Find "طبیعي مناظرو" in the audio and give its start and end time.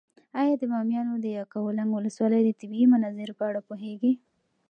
2.59-3.37